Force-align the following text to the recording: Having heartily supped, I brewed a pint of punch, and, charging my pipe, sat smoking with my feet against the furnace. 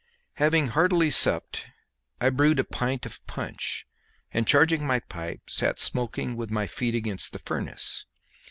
Having 0.37 0.69
heartily 0.69 1.11
supped, 1.11 1.67
I 2.19 2.31
brewed 2.31 2.57
a 2.57 2.63
pint 2.63 3.05
of 3.05 3.23
punch, 3.27 3.85
and, 4.33 4.47
charging 4.47 4.83
my 4.87 4.99
pipe, 5.01 5.47
sat 5.47 5.77
smoking 5.77 6.35
with 6.35 6.49
my 6.49 6.65
feet 6.65 6.95
against 6.95 7.33
the 7.33 7.37
furnace. 7.37 8.05